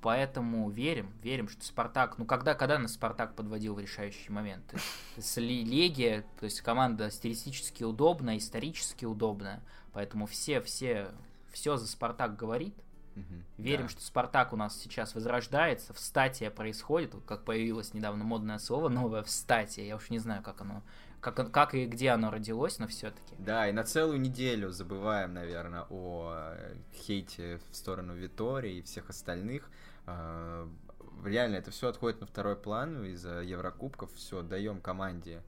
[0.00, 4.76] Поэтому верим, верим, что Спартак, ну когда, когда нас Спартак подводил в решающие моменты?
[5.16, 9.62] С Легия, то есть команда стилистически удобная, исторически удобная,
[9.92, 11.12] поэтому все, все,
[11.52, 12.74] все за Спартак говорит,
[13.16, 13.24] Угу,
[13.58, 13.88] Верим, да.
[13.88, 19.86] что Спартак у нас сейчас возрождается, встатия происходит, как появилось недавно модное слово новое встатие,
[19.86, 20.82] я уж не знаю, как оно,
[21.20, 23.34] как, как и где оно родилось, но все-таки.
[23.38, 29.10] Да, и на целую неделю забываем, наверное, о э, хейте в сторону Витории и всех
[29.10, 29.70] остальных.
[30.06, 30.68] А,
[31.24, 35.42] реально, это все отходит на второй план из-за Еврокубков, все, даем команде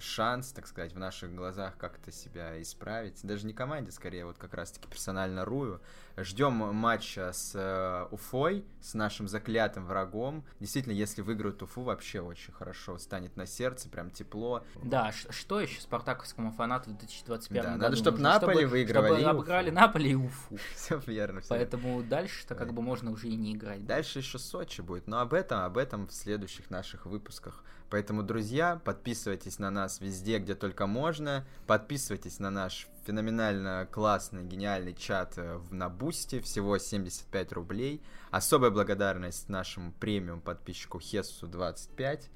[0.00, 3.20] шанс, так сказать, в наших глазах как-то себя исправить.
[3.22, 5.80] Даже не команде, скорее, вот как раз-таки персонально Рую.
[6.18, 10.44] Ждем матча с э, Уфой, с нашим заклятым врагом.
[10.60, 14.62] Действительно, если выиграют Уфу, вообще очень хорошо станет на сердце, прям тепло.
[14.82, 17.82] Да, что еще спартаковскому фанату в 2021 да, году?
[17.82, 19.20] Надо, чтобы Наполи чтобы, выигрывали.
[19.20, 20.58] Чтобы обыграли Наполи и Уфу.
[20.76, 21.40] Все верно.
[21.40, 23.86] Все Поэтому дальше-то как бы можно уже и не играть.
[23.86, 27.64] Дальше еще Сочи будет, но об этом, об этом в следующих наших выпусках.
[27.92, 31.44] Поэтому, друзья, подписывайтесь на нас везде, где только можно.
[31.66, 36.40] Подписывайтесь на наш феноменально классный, гениальный чат э, в Бусти.
[36.40, 38.02] Всего 75 рублей.
[38.30, 42.30] Особая благодарность нашему премиум подписчику Хессу 25.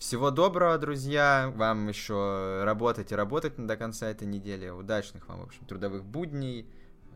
[0.00, 1.52] Всего доброго, друзья.
[1.54, 4.70] Вам еще работать и работать до конца этой недели.
[4.70, 6.66] Удачных вам, в общем, трудовых будней.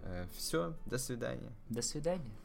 [0.04, 1.50] Э, Все, до свидания.
[1.70, 2.43] До свидания.